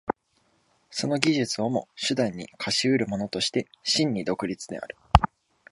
[0.89, 4.97] その技術をも手段に化し得るものとして真に独立である。